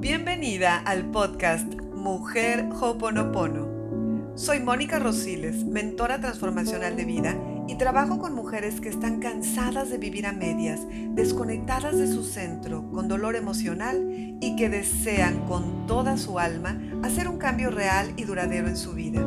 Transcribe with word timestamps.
Bienvenida 0.00 0.78
al 0.78 1.10
podcast 1.10 1.74
Mujer 1.94 2.66
Hoponopono. 2.80 4.32
Soy 4.34 4.58
Mónica 4.58 4.98
Rosiles, 4.98 5.66
mentora 5.66 6.18
transformacional 6.22 6.96
de 6.96 7.04
vida 7.04 7.36
y 7.68 7.76
trabajo 7.76 8.18
con 8.18 8.34
mujeres 8.34 8.80
que 8.80 8.88
están 8.88 9.20
cansadas 9.20 9.90
de 9.90 9.98
vivir 9.98 10.24
a 10.24 10.32
medias, 10.32 10.80
desconectadas 11.10 11.98
de 11.98 12.06
su 12.06 12.24
centro, 12.24 12.90
con 12.90 13.08
dolor 13.08 13.36
emocional 13.36 14.38
y 14.40 14.56
que 14.56 14.70
desean 14.70 15.46
con 15.46 15.86
toda 15.86 16.16
su 16.16 16.38
alma 16.38 16.80
hacer 17.02 17.28
un 17.28 17.36
cambio 17.36 17.70
real 17.70 18.14
y 18.16 18.24
duradero 18.24 18.68
en 18.68 18.78
su 18.78 18.94
vida. 18.94 19.20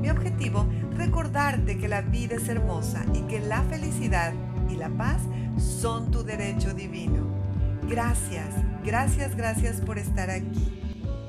Mi 0.00 0.08
objetivo, 0.08 0.66
recordarte 0.96 1.76
que 1.76 1.88
la 1.88 2.00
vida 2.00 2.36
es 2.36 2.48
hermosa 2.48 3.04
y 3.12 3.20
que 3.24 3.40
la 3.40 3.62
felicidad 3.64 4.32
y 4.70 4.76
la 4.76 4.88
paz 4.88 5.20
son 5.58 6.10
tu 6.10 6.24
derecho 6.24 6.72
divino. 6.72 7.43
Gracias, 7.88 8.54
gracias, 8.82 9.36
gracias 9.36 9.80
por 9.82 9.98
estar 9.98 10.30
aquí. 10.30 10.80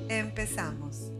Empezamos. 0.07 1.11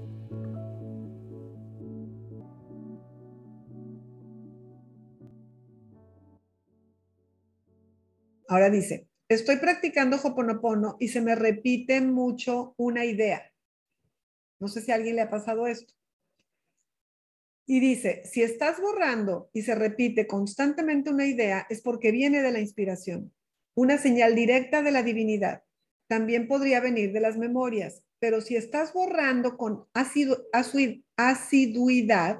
Ahora 8.48 8.70
dice, 8.70 9.10
estoy 9.28 9.58
practicando 9.58 10.18
Hoponopono 10.24 10.96
y 11.02 11.10
se 11.10 11.20
me 11.20 11.36
repite 11.36 12.00
mucho 12.00 12.74
una 12.78 13.04
idea. 13.04 13.52
No 14.62 14.70
sé 14.70 14.82
si 14.82 14.94
a 14.94 14.96
alguien 14.96 15.18
le 15.18 15.24
ha 15.24 15.30
pasado 15.30 15.68
esto. 15.68 15.94
Y 17.68 17.82
dice, 17.82 18.24
si 18.26 18.42
estás 18.42 18.80
borrando 18.80 19.50
y 19.52 19.64
se 19.64 19.76
repite 19.76 20.28
constantemente 20.28 21.10
una 21.10 21.26
idea, 21.26 21.68
es 21.70 21.82
porque 21.82 22.12
viene 22.12 22.42
de 22.42 22.52
la 22.52 22.62
inspiración 22.62 23.35
una 23.76 23.98
señal 23.98 24.34
directa 24.36 24.82
de 24.82 24.92
la 24.92 25.04
divinidad. 25.04 25.64
También 26.08 26.48
podría 26.48 26.80
venir 26.80 27.12
de 27.12 27.20
las 27.20 27.38
memorias, 27.38 28.04
pero 28.20 28.42
si 28.42 28.56
estás 28.56 28.94
borrando 28.94 29.58
con 29.58 29.86
asiduidad, 31.24 32.40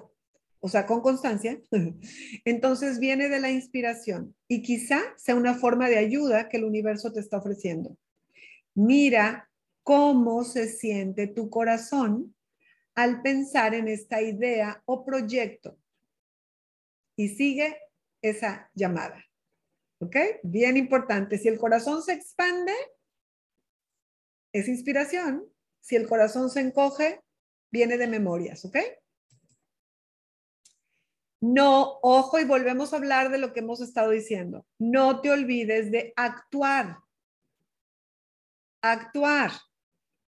o 0.60 0.70
sea, 0.70 0.86
con 0.86 1.02
constancia, 1.02 1.60
entonces 2.46 3.00
viene 3.00 3.30
de 3.30 3.40
la 3.40 3.52
inspiración 3.52 4.36
y 4.48 4.62
quizá 4.62 5.00
sea 5.18 5.36
una 5.36 5.54
forma 5.54 5.90
de 5.90 5.98
ayuda 5.98 6.50
que 6.50 6.58
el 6.58 6.64
universo 6.64 7.12
te 7.12 7.20
está 7.20 7.38
ofreciendo. 7.38 7.98
Mira 8.74 9.50
cómo 9.84 10.44
se 10.44 10.68
siente 10.68 11.28
tu 11.28 11.50
corazón 11.50 12.36
al 12.96 13.22
pensar 13.22 13.76
en 13.76 13.88
esta 13.88 14.22
idea 14.22 14.82
o 14.86 15.06
proyecto 15.06 15.78
y 17.16 17.30
sigue 17.30 17.78
esa 18.22 18.70
llamada. 18.74 19.24
¿Ok? 20.00 20.16
Bien 20.44 20.78
importante. 20.78 21.38
Si 21.38 21.48
el 21.48 21.58
corazón 21.58 22.04
se 22.04 22.14
expande, 22.14 22.74
es 24.54 24.68
inspiración. 24.68 25.46
Si 25.82 25.96
el 25.96 26.08
corazón 26.08 26.50
se 26.50 26.62
encoge, 26.62 27.22
viene 27.72 27.98
de 27.98 28.08
memorias. 28.08 28.66
¿Ok? 28.66 28.78
No, 31.42 32.00
ojo, 32.02 32.40
y 32.40 32.44
volvemos 32.44 32.92
a 32.92 32.98
hablar 32.98 33.30
de 33.30 33.38
lo 33.38 33.54
que 33.54 33.60
hemos 33.60 33.80
estado 33.80 34.10
diciendo. 34.10 34.66
No 34.80 35.22
te 35.22 35.30
olvides 35.30 35.92
de 35.92 36.12
actuar. 36.16 36.98
Actuar. 38.82 39.52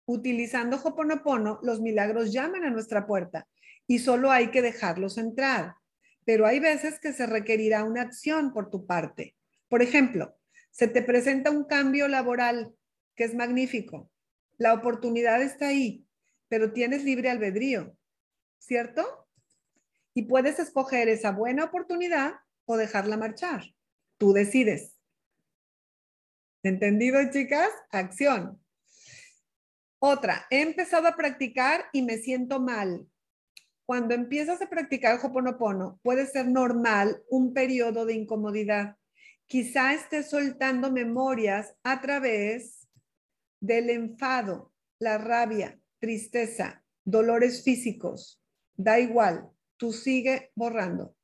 Utilizando 0.06 0.80
Hoponopono, 0.82 1.60
los 1.62 1.80
milagros 1.80 2.32
llaman 2.32 2.64
a 2.64 2.70
nuestra 2.70 3.06
puerta 3.06 3.46
y 3.86 3.98
solo 3.98 4.30
hay 4.30 4.50
que 4.50 4.62
dejarlos 4.62 5.18
entrar. 5.18 5.76
Pero 6.24 6.46
hay 6.46 6.60
veces 6.60 6.98
que 6.98 7.12
se 7.12 7.26
requerirá 7.26 7.84
una 7.84 8.02
acción 8.02 8.52
por 8.52 8.70
tu 8.70 8.86
parte. 8.86 9.36
Por 9.72 9.80
ejemplo, 9.80 10.36
se 10.70 10.86
te 10.86 11.00
presenta 11.00 11.50
un 11.50 11.64
cambio 11.64 12.06
laboral 12.06 12.76
que 13.16 13.24
es 13.24 13.34
magnífico. 13.34 14.12
La 14.58 14.74
oportunidad 14.74 15.40
está 15.40 15.68
ahí, 15.68 16.06
pero 16.48 16.74
tienes 16.74 17.04
libre 17.04 17.30
albedrío, 17.30 17.96
¿cierto? 18.58 19.30
Y 20.12 20.24
puedes 20.24 20.58
escoger 20.58 21.08
esa 21.08 21.30
buena 21.30 21.64
oportunidad 21.64 22.34
o 22.66 22.76
dejarla 22.76 23.16
marchar. 23.16 23.62
Tú 24.18 24.34
decides. 24.34 24.94
¿Entendido, 26.62 27.18
chicas? 27.30 27.70
Acción. 27.92 28.62
Otra, 30.00 30.44
he 30.50 30.60
empezado 30.60 31.08
a 31.08 31.16
practicar 31.16 31.86
y 31.94 32.02
me 32.02 32.18
siento 32.18 32.60
mal. 32.60 33.08
Cuando 33.86 34.12
empiezas 34.12 34.60
a 34.60 34.68
practicar 34.68 35.18
Hoponopono, 35.24 35.98
puede 36.02 36.26
ser 36.26 36.46
normal 36.46 37.22
un 37.30 37.54
periodo 37.54 38.04
de 38.04 38.12
incomodidad 38.12 38.98
quizá 39.52 39.92
esté 39.92 40.22
soltando 40.22 40.90
memorias 40.90 41.74
a 41.82 42.00
través 42.00 42.88
del 43.60 43.90
enfado, 43.90 44.72
la 44.98 45.18
rabia, 45.18 45.78
tristeza, 45.98 46.82
dolores 47.04 47.62
físicos. 47.62 48.40
Da 48.78 48.98
igual, 48.98 49.50
tú 49.76 49.92
sigue 49.92 50.52
borrando. 50.54 51.14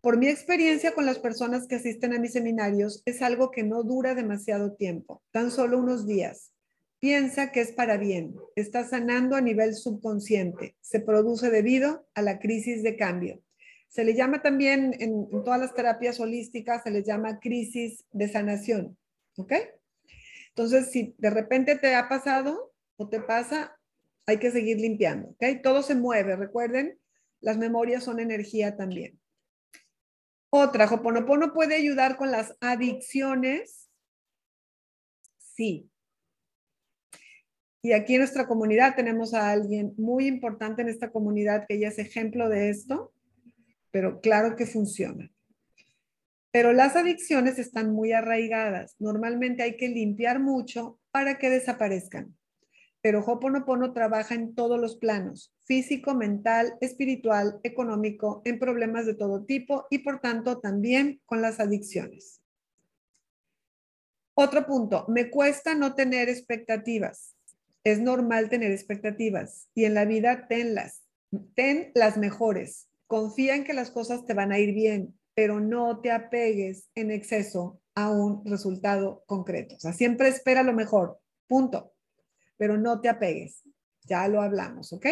Por 0.00 0.16
mi 0.16 0.28
experiencia 0.28 0.94
con 0.94 1.04
las 1.04 1.18
personas 1.18 1.66
que 1.66 1.74
asisten 1.74 2.14
a 2.14 2.18
mis 2.18 2.32
seminarios, 2.32 3.02
es 3.04 3.20
algo 3.20 3.50
que 3.50 3.62
no 3.62 3.82
dura 3.82 4.14
demasiado 4.14 4.72
tiempo, 4.72 5.22
tan 5.30 5.50
solo 5.50 5.80
unos 5.80 6.06
días. 6.06 6.54
Piensa 6.98 7.52
que 7.52 7.60
es 7.60 7.72
para 7.72 7.98
bien, 7.98 8.36
está 8.56 8.88
sanando 8.88 9.36
a 9.36 9.42
nivel 9.42 9.74
subconsciente, 9.74 10.78
se 10.80 11.00
produce 11.00 11.50
debido 11.50 12.08
a 12.14 12.22
la 12.22 12.38
crisis 12.38 12.82
de 12.82 12.96
cambio. 12.96 13.42
Se 13.88 14.04
le 14.04 14.14
llama 14.14 14.42
también 14.42 14.94
en, 15.00 15.28
todas 15.30 15.60
las 15.60 15.74
terapias 15.74 16.20
holísticas, 16.20 16.82
se 16.82 16.90
les 16.90 17.04
llama 17.04 17.40
crisis 17.40 18.04
de 18.12 18.28
sanación. 18.28 18.98
¿Ok? 19.36 19.52
Entonces, 20.50 20.90
si 20.90 21.14
de 21.18 21.30
repente 21.30 21.76
te 21.76 21.94
ha 21.94 22.08
pasado 22.08 22.72
o 22.96 23.08
te 23.08 23.20
pasa, 23.20 23.78
hay 24.26 24.38
que 24.38 24.50
seguir 24.50 24.78
limpiando. 24.78 25.30
¿Ok? 25.30 25.62
Todo 25.62 25.82
se 25.82 25.94
mueve, 25.94 26.36
recuerden, 26.36 26.98
las 27.40 27.56
memorias 27.56 28.04
son 28.04 28.20
energía 28.20 28.76
también. 28.76 29.18
Otra, 30.50 30.86
Hoponopono 30.86 31.52
puede 31.52 31.76
ayudar 31.76 32.16
con 32.16 32.30
las 32.30 32.56
adicciones. 32.60 33.88
Sí. 35.38 35.90
Y 37.82 37.92
aquí 37.92 38.14
en 38.14 38.20
nuestra 38.20 38.46
comunidad 38.46 38.96
tenemos 38.96 39.34
a 39.34 39.50
alguien 39.50 39.94
muy 39.96 40.26
importante 40.26 40.82
en 40.82 40.88
esta 40.88 41.10
comunidad 41.10 41.66
que 41.66 41.76
ella 41.76 41.88
es 41.88 41.98
ejemplo 41.98 42.48
de 42.48 42.70
esto 42.70 43.12
pero 43.98 44.20
claro 44.20 44.54
que 44.54 44.64
funciona. 44.64 45.28
Pero 46.52 46.72
las 46.72 46.94
adicciones 46.94 47.58
están 47.58 47.92
muy 47.92 48.12
arraigadas. 48.12 48.94
Normalmente 49.00 49.64
hay 49.64 49.76
que 49.76 49.88
limpiar 49.88 50.38
mucho 50.38 51.00
para 51.10 51.36
que 51.36 51.50
desaparezcan. 51.50 52.36
Pero 53.00 53.24
Hoponopono 53.24 53.92
trabaja 53.92 54.36
en 54.36 54.54
todos 54.54 54.80
los 54.80 54.98
planos, 54.98 55.52
físico, 55.64 56.14
mental, 56.14 56.76
espiritual, 56.80 57.58
económico, 57.64 58.40
en 58.44 58.60
problemas 58.60 59.04
de 59.04 59.14
todo 59.14 59.44
tipo 59.44 59.88
y 59.90 59.98
por 59.98 60.20
tanto 60.20 60.60
también 60.60 61.20
con 61.26 61.42
las 61.42 61.58
adicciones. 61.58 62.40
Otro 64.34 64.64
punto, 64.64 65.06
me 65.08 65.28
cuesta 65.28 65.74
no 65.74 65.96
tener 65.96 66.28
expectativas. 66.28 67.34
Es 67.82 67.98
normal 67.98 68.48
tener 68.48 68.70
expectativas 68.70 69.68
y 69.74 69.86
en 69.86 69.94
la 69.94 70.04
vida 70.04 70.46
tenlas, 70.46 71.02
ten 71.56 71.90
las 71.96 72.16
mejores 72.16 72.87
confía 73.08 73.56
en 73.56 73.64
que 73.64 73.72
las 73.72 73.90
cosas 73.90 74.24
te 74.24 74.34
van 74.34 74.52
a 74.52 74.60
ir 74.60 74.72
bien, 74.72 75.18
pero 75.34 75.58
no 75.58 76.00
te 76.00 76.12
apegues 76.12 76.88
en 76.94 77.10
exceso 77.10 77.80
a 77.94 78.10
un 78.10 78.44
resultado 78.44 79.24
concreto. 79.26 79.74
O 79.74 79.80
sea, 79.80 79.92
siempre 79.92 80.28
espera 80.28 80.62
lo 80.62 80.72
mejor, 80.72 81.18
punto, 81.48 81.92
pero 82.56 82.76
no 82.76 83.00
te 83.00 83.08
apegues. 83.08 83.64
Ya 84.04 84.28
lo 84.28 84.40
hablamos, 84.40 84.92
¿ok? 84.92 85.06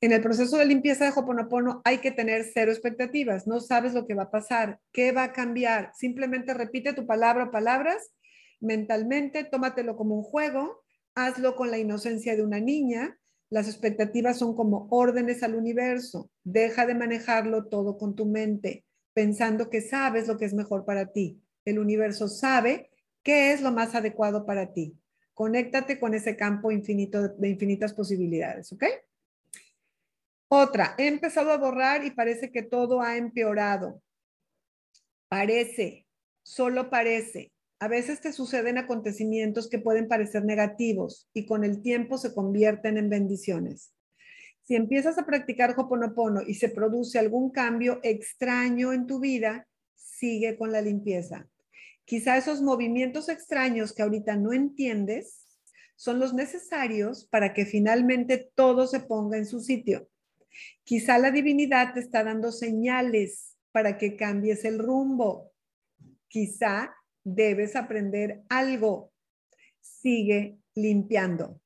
En 0.00 0.12
el 0.12 0.20
proceso 0.20 0.58
de 0.58 0.66
limpieza 0.66 1.04
de 1.04 1.12
Hoponopono 1.16 1.80
hay 1.84 1.98
que 1.98 2.10
tener 2.10 2.44
cero 2.52 2.70
expectativas. 2.70 3.46
No 3.46 3.60
sabes 3.60 3.94
lo 3.94 4.06
que 4.06 4.14
va 4.14 4.24
a 4.24 4.30
pasar, 4.30 4.78
qué 4.92 5.12
va 5.12 5.24
a 5.24 5.32
cambiar. 5.32 5.92
Simplemente 5.96 6.54
repite 6.54 6.92
tu 6.92 7.06
palabra 7.06 7.44
o 7.44 7.50
palabras 7.50 8.12
mentalmente, 8.60 9.44
tómatelo 9.44 9.96
como 9.96 10.16
un 10.16 10.22
juego, 10.22 10.82
hazlo 11.14 11.56
con 11.56 11.70
la 11.70 11.78
inocencia 11.78 12.36
de 12.36 12.42
una 12.42 12.60
niña 12.60 13.18
las 13.50 13.66
expectativas 13.68 14.38
son 14.38 14.54
como 14.54 14.88
órdenes 14.90 15.42
al 15.42 15.54
universo. 15.54 16.30
Deja 16.44 16.86
de 16.86 16.94
manejarlo 16.94 17.66
todo 17.66 17.96
con 17.96 18.14
tu 18.14 18.26
mente, 18.26 18.84
pensando 19.14 19.70
que 19.70 19.80
sabes 19.80 20.28
lo 20.28 20.36
que 20.36 20.44
es 20.44 20.54
mejor 20.54 20.84
para 20.84 21.12
ti. 21.12 21.40
El 21.64 21.78
universo 21.78 22.28
sabe 22.28 22.90
qué 23.22 23.52
es 23.52 23.62
lo 23.62 23.72
más 23.72 23.94
adecuado 23.94 24.44
para 24.44 24.72
ti. 24.72 24.98
Conéctate 25.34 25.98
con 25.98 26.14
ese 26.14 26.36
campo 26.36 26.70
infinito 26.70 27.28
de 27.28 27.48
infinitas 27.48 27.94
posibilidades, 27.94 28.72
¿ok? 28.72 28.84
Otra, 30.48 30.94
he 30.98 31.06
empezado 31.06 31.52
a 31.52 31.58
borrar 31.58 32.04
y 32.04 32.10
parece 32.10 32.50
que 32.50 32.62
todo 32.62 33.02
ha 33.02 33.16
empeorado. 33.16 34.02
Parece, 35.28 36.06
solo 36.42 36.88
parece. 36.88 37.52
A 37.80 37.86
veces 37.86 38.20
te 38.20 38.32
suceden 38.32 38.76
acontecimientos 38.76 39.68
que 39.68 39.78
pueden 39.78 40.08
parecer 40.08 40.44
negativos 40.44 41.28
y 41.32 41.46
con 41.46 41.62
el 41.62 41.80
tiempo 41.80 42.18
se 42.18 42.34
convierten 42.34 42.98
en 42.98 43.08
bendiciones. 43.08 43.92
Si 44.62 44.74
empiezas 44.74 45.16
a 45.16 45.24
practicar 45.24 45.74
Hoponopono 45.78 46.42
y 46.42 46.54
se 46.54 46.68
produce 46.68 47.18
algún 47.18 47.50
cambio 47.50 48.00
extraño 48.02 48.92
en 48.92 49.06
tu 49.06 49.20
vida, 49.20 49.68
sigue 49.94 50.58
con 50.58 50.72
la 50.72 50.80
limpieza. 50.80 51.48
Quizá 52.04 52.36
esos 52.36 52.62
movimientos 52.62 53.28
extraños 53.28 53.94
que 53.94 54.02
ahorita 54.02 54.34
no 54.36 54.52
entiendes 54.52 55.46
son 55.94 56.18
los 56.18 56.34
necesarios 56.34 57.26
para 57.26 57.54
que 57.54 57.64
finalmente 57.64 58.50
todo 58.54 58.86
se 58.86 59.00
ponga 59.00 59.38
en 59.38 59.46
su 59.46 59.60
sitio. 59.60 60.08
Quizá 60.82 61.18
la 61.18 61.30
divinidad 61.30 61.94
te 61.94 62.00
está 62.00 62.24
dando 62.24 62.50
señales 62.50 63.56
para 63.72 63.98
que 63.98 64.16
cambies 64.16 64.64
el 64.64 64.80
rumbo. 64.80 65.52
Quizá 66.28 66.94
debes 67.34 67.76
aprender 67.76 68.42
algo. 68.48 69.12
Sigue 69.80 70.58
limpiando. 70.74 71.60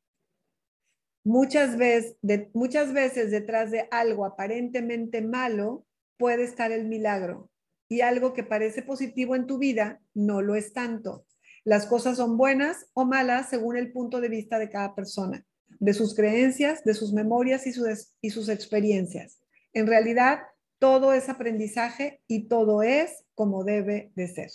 Muchas 1.24 1.76
veces, 1.76 2.16
muchas 2.52 2.92
veces 2.92 3.30
detrás 3.30 3.70
de 3.70 3.86
algo 3.90 4.24
aparentemente 4.24 5.22
malo 5.22 5.86
puede 6.16 6.44
estar 6.44 6.72
el 6.72 6.86
milagro 6.86 7.50
y 7.88 8.00
algo 8.00 8.32
que 8.32 8.42
parece 8.42 8.82
positivo 8.82 9.36
en 9.36 9.46
tu 9.46 9.58
vida 9.58 10.00
no 10.14 10.42
lo 10.42 10.56
es 10.56 10.72
tanto. 10.72 11.26
Las 11.64 11.86
cosas 11.86 12.16
son 12.16 12.36
buenas 12.36 12.86
o 12.92 13.04
malas 13.04 13.50
según 13.50 13.76
el 13.76 13.92
punto 13.92 14.20
de 14.20 14.28
vista 14.28 14.58
de 14.58 14.70
cada 14.70 14.94
persona, 14.96 15.46
de 15.78 15.94
sus 15.94 16.16
creencias, 16.16 16.82
de 16.84 16.94
sus 16.94 17.12
memorias 17.12 17.66
y 17.66 17.72
sus, 17.72 18.14
y 18.20 18.30
sus 18.30 18.48
experiencias. 18.48 19.38
En 19.72 19.86
realidad, 19.86 20.40
todo 20.80 21.12
es 21.12 21.28
aprendizaje 21.28 22.20
y 22.26 22.48
todo 22.48 22.82
es 22.82 23.24
como 23.36 23.62
debe 23.62 24.10
de 24.16 24.26
ser. 24.26 24.50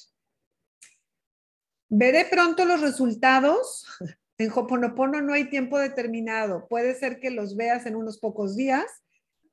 Veré 1.89 2.25
pronto 2.25 2.65
los 2.65 2.81
resultados. 2.81 3.85
En 4.39 4.51
Hoponopono 4.51 5.19
no 5.19 5.33
hay 5.33 5.49
tiempo 5.49 5.79
determinado. 5.79 6.67
Puede 6.67 6.93
ser 6.93 7.19
que 7.19 7.31
los 7.31 7.55
veas 7.55 7.87
en 7.87 7.95
unos 7.95 8.19
pocos 8.19 8.55
días. 8.55 8.85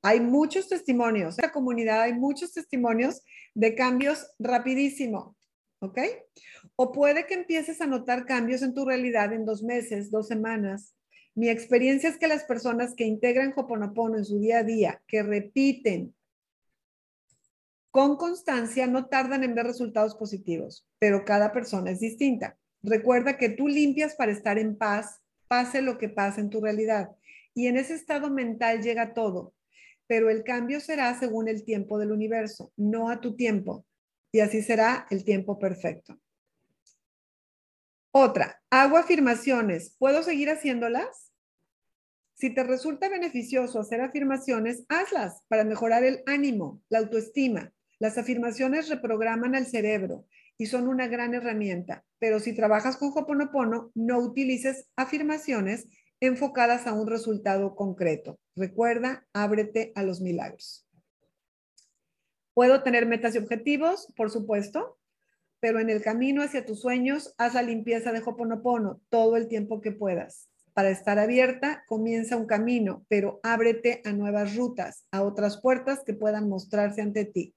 Hay 0.03 0.19
muchos 0.19 0.69
testimonios. 0.69 1.39
En 1.39 1.47
la 1.47 1.51
comunidad 1.51 2.01
hay 2.01 2.13
muchos 2.13 2.53
testimonios 2.53 3.23
de 3.55 3.73
cambios 3.73 4.27
rapidísimo. 4.37 5.35
¿Ok? 5.79 5.97
O 6.75 6.91
puede 6.91 7.25
que 7.25 7.33
empieces 7.33 7.81
a 7.81 7.87
notar 7.87 8.27
cambios 8.27 8.61
en 8.61 8.75
tu 8.75 8.85
realidad 8.85 9.33
en 9.33 9.43
dos 9.43 9.63
meses, 9.63 10.11
dos 10.11 10.27
semanas. 10.27 10.95
Mi 11.33 11.49
experiencia 11.49 12.07
es 12.07 12.17
que 12.17 12.27
las 12.27 12.43
personas 12.43 12.93
que 12.95 13.05
integran 13.05 13.53
Hoponopono 13.55 14.17
en 14.17 14.25
su 14.25 14.39
día 14.39 14.59
a 14.59 14.63
día, 14.63 15.01
que 15.07 15.23
repiten 15.23 16.14
con 17.95 18.17
constancia, 18.17 18.87
no 18.87 19.05
tardan 19.05 19.45
en 19.45 19.55
ver 19.55 19.67
resultados 19.67 20.15
positivos, 20.15 20.85
pero 20.99 21.23
cada 21.23 21.53
persona 21.53 21.91
es 21.91 22.01
distinta. 22.01 22.57
Recuerda 22.83 23.37
que 23.37 23.47
tú 23.47 23.69
limpias 23.69 24.15
para 24.15 24.33
estar 24.33 24.59
en 24.59 24.77
paz, 24.77 25.21
pase 25.47 25.81
lo 25.81 25.97
que 25.97 26.09
pase 26.09 26.41
en 26.41 26.49
tu 26.49 26.59
realidad. 26.59 27.11
Y 27.53 27.67
en 27.67 27.77
ese 27.77 27.93
estado 27.93 28.29
mental 28.29 28.81
llega 28.81 29.13
todo, 29.13 29.53
pero 30.07 30.29
el 30.29 30.43
cambio 30.43 30.81
será 30.81 31.17
según 31.17 31.47
el 31.47 31.63
tiempo 31.63 31.97
del 31.97 32.11
universo, 32.11 32.73
no 32.75 33.09
a 33.09 33.21
tu 33.21 33.37
tiempo. 33.37 33.85
Y 34.33 34.41
así 34.41 34.61
será 34.61 35.07
el 35.09 35.23
tiempo 35.23 35.57
perfecto. 35.57 36.19
Otra, 38.11 38.61
hago 38.71 38.97
afirmaciones. 38.97 39.95
¿Puedo 39.97 40.21
seguir 40.21 40.49
haciéndolas? 40.49 41.31
Si 42.33 42.53
te 42.53 42.65
resulta 42.65 43.07
beneficioso 43.07 43.79
hacer 43.79 44.01
afirmaciones, 44.01 44.83
hazlas 44.89 45.43
para 45.47 45.63
mejorar 45.63 46.03
el 46.03 46.23
ánimo, 46.25 46.81
la 46.89 46.99
autoestima. 46.99 47.71
Las 47.99 48.17
afirmaciones 48.17 48.89
reprograman 48.89 49.55
al 49.55 49.65
cerebro 49.65 50.25
y 50.57 50.67
son 50.67 50.87
una 50.87 51.07
gran 51.07 51.33
herramienta, 51.33 52.05
pero 52.19 52.39
si 52.39 52.53
trabajas 52.53 52.97
con 52.97 53.11
Hoponopono, 53.15 53.91
no 53.93 54.19
utilices 54.19 54.89
afirmaciones 54.95 55.87
enfocadas 56.19 56.87
a 56.87 56.93
un 56.93 57.07
resultado 57.07 57.75
concreto. 57.75 58.39
Recuerda, 58.55 59.25
ábrete 59.33 59.91
a 59.95 60.03
los 60.03 60.21
milagros. 60.21 60.87
¿Puedo 62.53 62.83
tener 62.83 63.05
metas 63.05 63.35
y 63.35 63.37
objetivos? 63.37 64.11
Por 64.15 64.31
supuesto 64.31 64.97
pero 65.65 65.79
en 65.79 65.89
el 65.89 66.03
camino 66.03 66.43
hacia 66.43 66.63
tus 66.63 66.81
sueños, 66.81 67.33
haz 67.39 67.55
la 67.55 67.63
limpieza 67.63 68.11
de 68.11 68.21
Hoponopono 68.23 69.01
todo 69.09 69.35
el 69.35 69.47
tiempo 69.47 69.81
que 69.81 69.91
puedas. 69.91 70.47
Para 70.73 70.91
estar 70.91 71.17
abierta, 71.17 71.83
comienza 71.87 72.37
un 72.37 72.45
camino, 72.45 73.03
pero 73.07 73.39
ábrete 73.41 73.99
a 74.05 74.11
nuevas 74.11 74.55
rutas, 74.55 75.07
a 75.09 75.23
otras 75.23 75.59
puertas 75.59 76.03
que 76.05 76.13
puedan 76.13 76.49
mostrarse 76.49 77.01
ante 77.01 77.25
ti. 77.25 77.55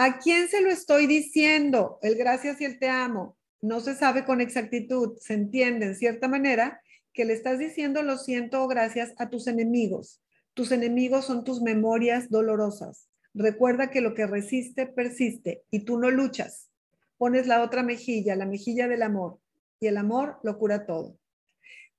¿A 0.00 0.20
quién 0.20 0.46
se 0.46 0.60
lo 0.60 0.70
estoy 0.70 1.08
diciendo? 1.08 1.98
El 2.02 2.14
gracias 2.14 2.60
y 2.60 2.64
el 2.64 2.78
te 2.78 2.88
amo. 2.88 3.36
No 3.60 3.80
se 3.80 3.96
sabe 3.96 4.24
con 4.24 4.40
exactitud, 4.40 5.18
se 5.18 5.34
entiende 5.34 5.86
en 5.86 5.96
cierta 5.96 6.28
manera 6.28 6.80
que 7.12 7.24
le 7.24 7.32
estás 7.32 7.58
diciendo 7.58 8.04
lo 8.04 8.16
siento 8.16 8.62
o 8.62 8.68
gracias 8.68 9.12
a 9.18 9.28
tus 9.28 9.48
enemigos. 9.48 10.22
Tus 10.54 10.70
enemigos 10.70 11.24
son 11.24 11.42
tus 11.42 11.60
memorias 11.62 12.30
dolorosas. 12.30 13.08
Recuerda 13.34 13.90
que 13.90 14.00
lo 14.00 14.14
que 14.14 14.28
resiste 14.28 14.86
persiste 14.86 15.64
y 15.68 15.80
tú 15.80 15.98
no 15.98 16.12
luchas 16.12 16.70
pones 17.16 17.48
la 17.48 17.60
otra 17.64 17.82
mejilla, 17.82 18.36
la 18.36 18.46
mejilla 18.46 18.86
del 18.86 19.02
amor, 19.02 19.40
y 19.80 19.88
el 19.88 19.96
amor 19.96 20.38
lo 20.44 20.58
cura 20.58 20.86
todo. 20.86 21.18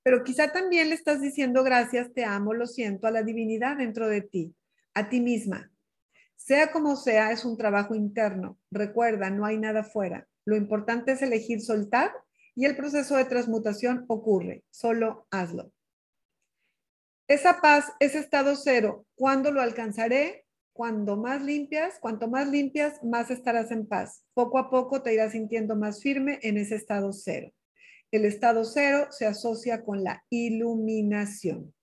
Pero 0.02 0.24
quizá 0.24 0.52
también 0.52 0.88
le 0.88 0.94
estás 0.94 1.20
diciendo 1.20 1.62
gracias, 1.62 2.14
te 2.14 2.24
amo, 2.24 2.54
lo 2.54 2.66
siento 2.66 3.06
a 3.06 3.10
la 3.10 3.22
divinidad 3.22 3.76
dentro 3.76 4.08
de 4.08 4.22
ti, 4.22 4.54
a 4.94 5.10
ti 5.10 5.20
misma. 5.20 5.69
Sea 6.40 6.72
como 6.72 6.96
sea, 6.96 7.32
es 7.32 7.44
un 7.44 7.58
trabajo 7.58 7.94
interno. 7.94 8.58
Recuerda, 8.70 9.28
no 9.28 9.44
hay 9.44 9.58
nada 9.58 9.84
fuera. 9.84 10.26
Lo 10.46 10.56
importante 10.56 11.12
es 11.12 11.20
elegir 11.20 11.60
soltar 11.60 12.12
y 12.56 12.64
el 12.64 12.76
proceso 12.76 13.16
de 13.16 13.26
transmutación 13.26 14.06
ocurre. 14.08 14.64
Solo 14.70 15.26
hazlo. 15.30 15.70
Esa 17.28 17.60
paz, 17.60 17.92
ese 18.00 18.18
estado 18.18 18.56
cero, 18.56 19.04
¿cuándo 19.16 19.52
lo 19.52 19.60
alcanzaré? 19.60 20.46
Cuando 20.72 21.18
más 21.18 21.42
limpias, 21.42 21.98
cuanto 22.00 22.26
más 22.26 22.48
limpias, 22.48 23.04
más 23.04 23.30
estarás 23.30 23.70
en 23.70 23.86
paz. 23.86 24.24
Poco 24.32 24.58
a 24.58 24.70
poco 24.70 25.02
te 25.02 25.12
irás 25.12 25.32
sintiendo 25.32 25.76
más 25.76 26.02
firme 26.02 26.40
en 26.42 26.56
ese 26.56 26.74
estado 26.74 27.12
cero. 27.12 27.52
El 28.10 28.24
estado 28.24 28.64
cero 28.64 29.08
se 29.10 29.26
asocia 29.26 29.84
con 29.84 30.02
la 30.02 30.24
iluminación. 30.30 31.74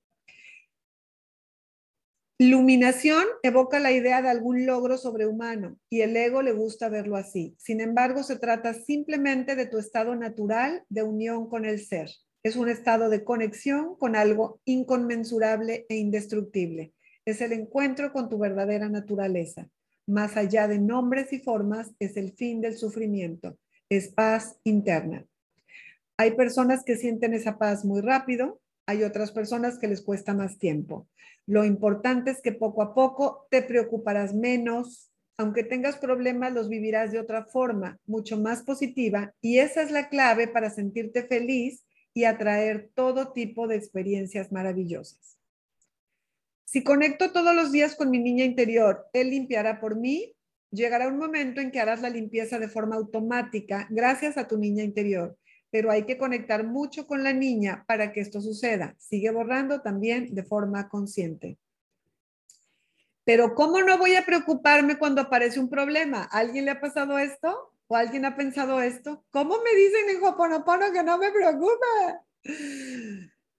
Iluminación 2.39 3.24
evoca 3.42 3.80
la 3.80 3.92
idea 3.92 4.22
de 4.22 4.30
algún 4.30 4.66
logro 4.66 4.98
sobrehumano 4.98 5.78
y 5.89 6.01
el 6.01 6.16
ego 6.16 6.42
le 6.42 6.51
gusta 6.51 6.88
verlo 6.88 7.16
así. 7.16 7.56
Sin 7.57 7.81
embargo, 7.81 8.24
se 8.24 8.38
trata 8.38 8.74
simplemente 8.74 9.56
de 9.56 9.66
tu 9.66 9.80
estado 9.80 10.16
natural 10.16 10.84
de 10.89 11.04
unión 11.04 11.50
con 11.50 11.66
el 11.66 11.80
ser. 11.80 12.10
Es 12.44 12.56
un 12.56 12.69
estado 12.69 13.10
de 13.10 13.24
conexión 13.24 13.95
con 13.98 14.16
algo 14.16 14.62
inconmensurable 14.66 15.86
e 15.89 15.95
indestructible 15.95 16.94
es 17.28 17.42
el 17.42 17.51
encuentro 17.51 18.13
con 18.13 18.30
tu 18.30 18.38
verdadera 18.38 18.88
naturaleza. 18.88 19.69
Más 20.07 20.38
allá 20.38 20.69
de 20.69 20.80
nombres 20.80 21.33
y 21.33 21.40
formas, 21.40 21.92
es 22.00 22.16
el 22.16 22.31
fin 22.31 22.62
del 22.62 22.78
sufrimiento, 22.78 23.57
es 23.90 24.07
paz 24.07 24.57
interna. 24.63 25.25
Hay 26.16 26.38
personas 26.38 26.86
que 26.86 26.95
sienten 26.95 27.33
esa 27.33 27.57
paz 27.57 27.83
muy 27.83 28.00
rápido, 28.00 28.62
hay 28.88 29.04
otras 29.04 29.32
personas 29.32 29.78
que 29.78 29.88
les 29.88 30.02
cuesta 30.02 30.34
más 30.34 30.58
tiempo. 30.58 31.08
Lo 31.46 31.66
importante 31.66 32.32
es 32.32 32.42
que 32.42 32.54
poco 32.54 32.82
a 32.82 32.96
poco 32.96 33.46
te 33.52 33.62
preocuparás 33.62 34.34
menos, 34.34 35.12
aunque 35.38 35.64
tengas 35.64 35.98
problemas, 35.98 36.54
los 36.54 36.70
vivirás 36.70 37.12
de 37.12 37.20
otra 37.20 37.46
forma, 37.46 38.00
mucho 38.08 38.40
más 38.40 38.64
positiva, 38.64 39.34
y 39.42 39.60
esa 39.60 39.84
es 39.84 39.92
la 39.92 40.10
clave 40.10 40.48
para 40.48 40.72
sentirte 40.72 41.24
feliz 41.24 41.86
y 42.14 42.24
atraer 42.24 42.90
todo 42.96 43.34
tipo 43.34 43.68
de 43.68 43.76
experiencias 43.76 44.52
maravillosas. 44.52 45.38
Si 46.66 46.84
conecto 46.84 47.32
todos 47.32 47.56
los 47.56 47.72
días 47.72 47.96
con 47.96 48.10
mi 48.10 48.20
niña 48.20 48.44
interior, 48.44 49.06
Él 49.14 49.30
limpiará 49.30 49.80
por 49.80 49.96
mí. 49.96 50.34
Llegará 50.72 51.08
un 51.08 51.18
momento 51.18 51.62
en 51.62 51.72
que 51.72 51.80
harás 51.80 52.02
la 52.02 52.10
limpieza 52.10 52.60
de 52.60 52.68
forma 52.68 52.96
automática 52.96 53.88
gracias 53.90 54.38
a 54.38 54.48
tu 54.48 54.58
niña 54.58 54.84
interior, 54.84 55.38
pero 55.69 55.92
hay 55.92 56.06
que 56.06 56.18
conectar 56.18 56.64
mucho 56.64 57.07
con 57.07 57.24
la 57.24 57.33
niña 57.33 57.83
para 57.88 58.12
que 58.12 58.21
esto 58.21 58.42
suceda. 58.42 58.95
Sigue 58.97 59.31
borrando 59.31 59.81
también 59.81 60.33
de 60.33 60.44
forma 60.44 60.90
consciente. 60.90 61.57
Pero 63.24 63.56
¿cómo 63.56 63.81
no 63.81 63.97
voy 63.97 64.16
a 64.16 64.26
preocuparme 64.26 64.97
cuando 64.97 65.21
aparece 65.21 65.59
un 65.59 65.69
problema? 65.69 66.24
¿Alguien 66.24 66.66
le 66.66 66.71
ha 66.71 66.80
pasado 66.80 67.19
esto? 67.19 67.74
¿O 67.88 67.95
alguien 67.95 68.26
ha 68.26 68.38
pensado 68.38 68.81
esto? 68.81 69.26
¿Cómo 69.31 69.56
me 69.64 69.76
dicen 69.76 70.09
en 70.09 70.24
Hoponopono 70.24 70.92
que 70.94 71.04
no 71.04 71.18
me 71.18 71.31
preocupa? 71.31 72.24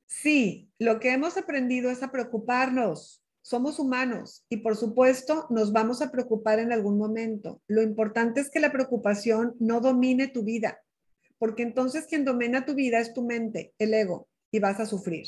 Sí, 0.07 0.71
lo 0.79 0.99
que 1.01 1.13
hemos 1.13 1.37
aprendido 1.37 1.91
es 1.91 2.03
a 2.03 2.11
preocuparnos. 2.11 3.23
Somos 3.43 3.79
humanos 3.79 4.45
y 4.49 4.59
por 4.59 4.77
supuesto 4.77 5.47
nos 5.51 5.73
vamos 5.73 6.03
a 6.03 6.11
preocupar 6.11 6.59
en 6.59 6.73
algún 6.73 6.99
momento. 6.99 7.63
Lo 7.67 7.83
importante 7.83 8.41
es 8.41 8.51
que 8.51 8.61
la 8.61 8.73
preocupación 8.73 9.55
no 9.59 9.81
domine 9.81 10.29
tu 10.29 10.45
vida, 10.45 10.81
porque 11.39 11.63
entonces 11.63 12.07
quien 12.07 12.25
domina 12.25 12.65
tu 12.65 12.75
vida 12.75 12.99
es 13.01 13.13
tu 13.15 13.25
mente, 13.25 13.73
el 13.79 13.95
ego, 13.95 14.29
y 14.51 14.59
vas 14.59 14.81
a 14.81 14.87
sufrir. 14.87 15.27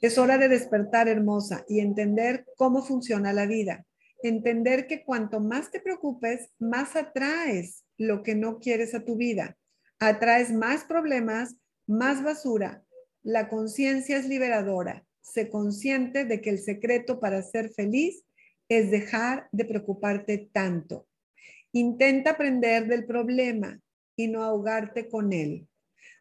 Es 0.00 0.18
hora 0.18 0.38
de 0.38 0.48
despertar, 0.48 1.08
hermosa, 1.08 1.64
y 1.68 1.80
entender 1.80 2.44
cómo 2.56 2.82
funciona 2.82 3.32
la 3.32 3.46
vida. 3.46 3.86
Entender 4.22 4.86
que 4.86 5.04
cuanto 5.04 5.40
más 5.40 5.70
te 5.70 5.80
preocupes, 5.80 6.50
más 6.58 6.96
atraes 6.96 7.84
lo 7.96 8.22
que 8.22 8.34
no 8.34 8.58
quieres 8.58 8.94
a 8.94 9.04
tu 9.04 9.16
vida. 9.16 9.56
Atraes 9.98 10.52
más 10.52 10.84
problemas, 10.84 11.56
más 11.86 12.22
basura, 12.22 12.84
la 13.24 13.48
conciencia 13.48 14.18
es 14.18 14.28
liberadora. 14.28 15.06
Se 15.22 15.48
consciente 15.48 16.26
de 16.26 16.42
que 16.42 16.50
el 16.50 16.58
secreto 16.58 17.20
para 17.20 17.42
ser 17.42 17.70
feliz 17.70 18.22
es 18.68 18.90
dejar 18.90 19.48
de 19.50 19.64
preocuparte 19.64 20.50
tanto. 20.52 21.08
Intenta 21.72 22.32
aprender 22.32 22.86
del 22.86 23.06
problema 23.06 23.80
y 24.16 24.28
no 24.28 24.42
ahogarte 24.42 25.08
con 25.08 25.32
él. 25.32 25.68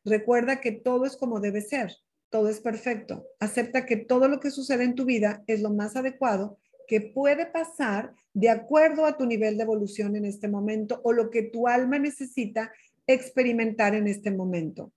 Recuerda 0.06 0.62
que 0.62 0.72
todo 0.72 1.06
es 1.06 1.16
como 1.18 1.40
debe 1.40 1.62
ser, 1.62 1.94
todo 2.30 2.50
es 2.50 2.60
perfecto. 2.60 3.28
Acepta 3.40 3.86
que 3.86 3.98
todo 3.98 4.28
lo 4.28 4.40
que 4.40 4.52
sucede 4.52 4.84
en 4.84 4.96
tu 4.96 5.06
vida 5.06 5.44
es 5.48 5.62
lo 5.62 5.70
más 5.70 5.96
adecuado 5.96 6.58
que 6.88 7.00
puede 7.00 7.46
pasar 7.46 8.14
de 8.34 8.50
acuerdo 8.50 9.06
a 9.06 9.18
tu 9.18 9.26
nivel 9.26 9.58
de 9.58 9.64
evolución 9.64 10.16
en 10.16 10.26
este 10.26 10.48
momento 10.48 11.00
o 11.04 11.14
lo 11.14 11.30
que 11.30 11.44
tu 11.44 11.68
alma 11.68 12.00
necesita 12.00 12.72
experimentar 13.08 13.96
en 13.96 14.08
este 14.08 14.32
momento. 14.32 14.92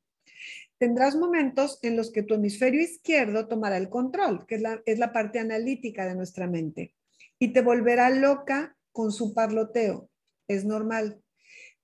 Tendrás 0.79 1.17
momentos 1.17 1.79
en 1.83 1.97
los 1.97 2.11
que 2.11 2.23
tu 2.23 2.35
hemisferio 2.35 2.83
izquierdo 2.83 3.49
tomará 3.49 3.79
el 3.79 3.89
control, 3.89 4.47
que 4.47 4.57
es 4.57 4.63
la, 4.63 4.83
es 4.85 4.99
la 4.99 5.13
parte 5.13 5.39
analítica 5.39 6.07
de 6.07 6.15
nuestra 6.15 6.47
mente, 6.47 6.95
y 7.39 7.53
te 7.53 7.63
volverá 7.63 8.11
loca 8.11 8.77
con 8.93 9.11
su 9.13 9.33
parloteo. 9.33 10.11
Es 10.49 10.65
normal. 10.65 11.21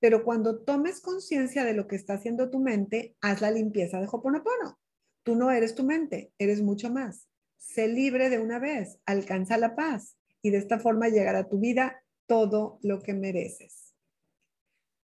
Pero 0.03 0.25
cuando 0.25 0.59
tomes 0.59 1.01
conciencia 1.01 1.65
de 1.65 1.75
lo 1.75 1.87
que 1.87 1.95
está 1.95 2.15
haciendo 2.15 2.51
tu 2.51 2.59
mente, 2.59 3.15
haz 3.21 3.41
la 3.41 3.53
limpieza 3.53 4.01
de 4.01 4.09
Hoponopono. 4.11 4.81
Tú 5.23 5.37
no 5.37 5.53
eres 5.53 5.77
tu 5.77 5.85
mente, 5.85 6.33
eres 6.39 6.61
mucho 6.61 6.91
más. 6.91 7.29
Sé 7.57 7.87
libre 7.87 8.29
de 8.29 8.41
una 8.41 8.59
vez, 8.59 8.99
alcanza 9.07 9.59
la 9.59 9.77
paz 9.77 10.17
y 10.43 10.51
de 10.51 10.59
esta 10.59 10.81
forma 10.81 11.09
llegará 11.09 11.39
a 11.39 11.49
tu 11.49 11.61
vida 11.61 12.03
todo 12.27 12.81
lo 12.83 13.01
que 13.01 13.15
mereces. 13.15 13.95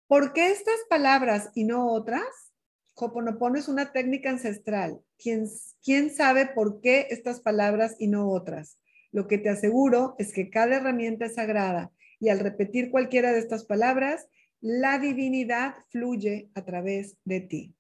¿Por 0.06 0.34
qué 0.34 0.52
estas 0.52 0.80
palabras 0.88 1.50
y 1.56 1.64
no 1.64 1.92
otras? 1.92 2.54
Hoponopono 2.94 3.58
es 3.58 3.68
una 3.68 3.92
técnica 3.92 4.30
ancestral. 4.30 5.02
¿Quién, 5.18 5.48
¿Quién 5.84 6.12
sabe 6.12 6.46
por 6.46 6.80
qué 6.80 7.08
estas 7.10 7.40
palabras 7.40 7.96
y 7.98 8.06
no 8.06 8.30
otras? 8.30 8.78
Lo 9.12 9.26
que 9.26 9.40
te 9.40 9.50
aseguro 9.50 10.14
es 10.20 10.32
que 10.32 10.52
cada 10.52 10.76
herramienta 10.76 11.26
es 11.26 11.34
sagrada 11.34 11.92
y 12.20 12.30
al 12.30 12.40
repetir 12.40 12.92
cualquiera 12.92 13.32
de 13.32 13.40
estas 13.40 13.66
palabras, 13.66 14.28
la 14.62 15.00
divinidad 15.00 15.76
fluye 15.90 16.50
a 16.56 16.66
través 16.66 17.18
de 17.24 17.42
ti. 17.42 17.76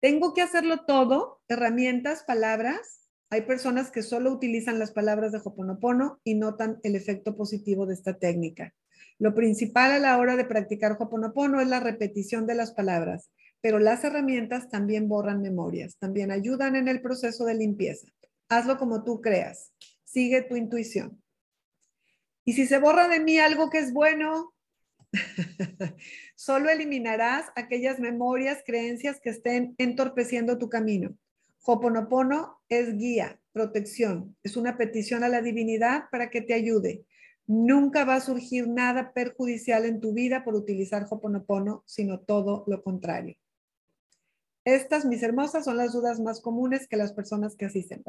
¿Tengo 0.00 0.34
que 0.34 0.42
hacerlo 0.42 0.84
todo? 0.84 1.40
Herramientas, 1.48 2.22
palabras. 2.22 3.08
Hay 3.30 3.42
personas 3.42 3.90
que 3.90 4.02
solo 4.02 4.30
utilizan 4.30 4.78
las 4.78 4.92
palabras 4.92 5.32
de 5.32 5.40
Hoponopono 5.42 6.20
y 6.22 6.34
notan 6.34 6.78
el 6.84 6.94
efecto 6.94 7.36
positivo 7.36 7.86
de 7.86 7.94
esta 7.94 8.18
técnica. 8.18 8.74
Lo 9.18 9.34
principal 9.34 9.92
a 9.92 9.98
la 9.98 10.18
hora 10.18 10.36
de 10.36 10.44
practicar 10.44 10.96
Hoponopono 11.00 11.60
es 11.60 11.68
la 11.68 11.80
repetición 11.80 12.46
de 12.46 12.54
las 12.54 12.72
palabras, 12.72 13.30
pero 13.60 13.78
las 13.78 14.04
herramientas 14.04 14.68
también 14.68 15.08
borran 15.08 15.42
memorias, 15.42 15.96
también 15.98 16.30
ayudan 16.30 16.76
en 16.76 16.86
el 16.86 17.00
proceso 17.00 17.44
de 17.46 17.54
limpieza. 17.54 18.06
Hazlo 18.48 18.78
como 18.78 19.02
tú 19.02 19.20
creas. 19.20 19.72
Sigue 20.04 20.42
tu 20.42 20.54
intuición. 20.54 21.20
Y 22.44 22.52
si 22.52 22.66
se 22.66 22.78
borra 22.78 23.08
de 23.08 23.18
mí 23.18 23.38
algo 23.38 23.70
que 23.70 23.78
es 23.78 23.92
bueno, 23.92 24.54
Solo 26.34 26.68
eliminarás 26.68 27.46
aquellas 27.56 27.98
memorias, 27.98 28.62
creencias 28.66 29.20
que 29.20 29.30
estén 29.30 29.74
entorpeciendo 29.78 30.58
tu 30.58 30.68
camino. 30.68 31.16
Hoponopono 31.64 32.60
es 32.68 32.96
guía, 32.96 33.40
protección, 33.52 34.36
es 34.42 34.56
una 34.56 34.76
petición 34.76 35.24
a 35.24 35.28
la 35.28 35.42
divinidad 35.42 36.04
para 36.10 36.30
que 36.30 36.40
te 36.40 36.54
ayude. 36.54 37.04
Nunca 37.46 38.04
va 38.04 38.16
a 38.16 38.20
surgir 38.20 38.68
nada 38.68 39.12
perjudicial 39.12 39.84
en 39.84 40.00
tu 40.00 40.12
vida 40.12 40.44
por 40.44 40.54
utilizar 40.54 41.06
Hoponopono, 41.08 41.82
sino 41.86 42.20
todo 42.20 42.64
lo 42.66 42.82
contrario. 42.82 43.36
Estas, 44.64 45.04
mis 45.04 45.22
hermosas, 45.22 45.64
son 45.64 45.76
las 45.76 45.92
dudas 45.92 46.18
más 46.18 46.40
comunes 46.40 46.88
que 46.88 46.96
las 46.96 47.12
personas 47.12 47.54
que 47.54 47.66
asisten. 47.66 48.02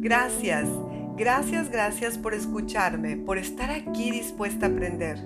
Gracias. 0.00 0.68
Gracias, 1.18 1.68
gracias 1.68 2.16
por 2.16 2.32
escucharme, 2.32 3.16
por 3.16 3.38
estar 3.38 3.72
aquí 3.72 4.12
dispuesta 4.12 4.66
a 4.66 4.68
aprender. 4.68 5.18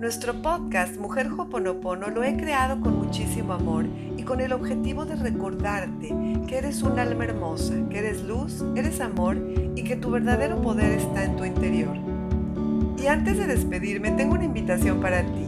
Nuestro 0.00 0.42
podcast 0.42 0.96
Mujer 0.96 1.28
Hoponopono 1.30 2.08
lo 2.08 2.24
he 2.24 2.36
creado 2.36 2.80
con 2.80 2.98
muchísimo 2.98 3.52
amor 3.52 3.86
y 4.16 4.24
con 4.24 4.40
el 4.40 4.52
objetivo 4.52 5.04
de 5.04 5.14
recordarte 5.14 6.12
que 6.48 6.58
eres 6.58 6.82
un 6.82 6.98
alma 6.98 7.22
hermosa, 7.22 7.72
que 7.88 8.00
eres 8.00 8.24
luz, 8.24 8.64
eres 8.74 9.00
amor 9.00 9.36
y 9.76 9.84
que 9.84 9.94
tu 9.94 10.10
verdadero 10.10 10.60
poder 10.60 10.90
está 10.90 11.22
en 11.22 11.36
tu 11.36 11.44
interior. 11.44 11.96
Y 13.00 13.06
antes 13.06 13.38
de 13.38 13.46
despedirme, 13.46 14.10
tengo 14.10 14.34
una 14.34 14.44
invitación 14.44 15.00
para 15.00 15.22
ti. 15.22 15.46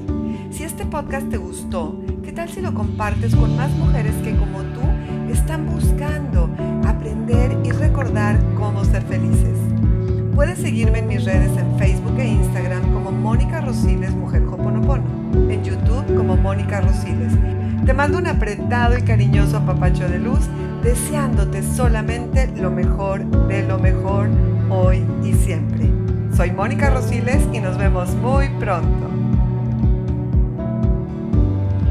Si 0.52 0.62
este 0.62 0.86
podcast 0.86 1.28
te 1.30 1.36
gustó, 1.36 2.00
¿qué 2.22 2.30
tal 2.30 2.48
si 2.48 2.60
lo 2.60 2.72
compartes 2.74 3.34
con 3.34 3.56
más 3.56 3.72
mujeres 3.72 4.14
que 4.22 4.36
como 4.36 4.62
tú 4.62 4.69
están 5.32 5.66
buscando 5.66 6.50
aprender 6.86 7.56
y 7.64 7.70
recordar 7.70 8.38
cómo 8.56 8.84
ser 8.84 9.02
felices? 9.02 9.56
Puedes 10.34 10.58
seguirme 10.58 11.00
en 11.00 11.08
mis 11.08 11.24
redes 11.24 11.56
en 11.56 11.78
Facebook 11.78 12.18
e 12.18 12.26
Instagram 12.26 12.92
como 12.92 13.12
Mónica 13.12 13.60
Rosiles 13.60 14.12
Mujer 14.12 14.42
Hoponopono, 14.44 15.04
en 15.50 15.62
YouTube 15.62 16.16
como 16.16 16.36
Mónica 16.36 16.80
Rosiles. 16.80 17.32
Te 17.84 17.94
mando 17.94 18.18
un 18.18 18.26
apretado 18.26 18.96
y 18.96 19.02
cariñoso 19.02 19.58
apapacho 19.58 20.08
de 20.08 20.18
luz, 20.18 20.40
deseándote 20.82 21.62
solamente 21.62 22.50
lo 22.56 22.70
mejor 22.70 23.24
de 23.48 23.62
lo 23.62 23.78
mejor 23.78 24.28
hoy 24.70 25.04
y 25.24 25.32
siempre. 25.34 25.90
Soy 26.34 26.52
Mónica 26.52 26.90
Rosiles 26.90 27.42
y 27.52 27.60
nos 27.60 27.76
vemos 27.76 28.14
muy 28.16 28.48
pronto. 28.58 29.19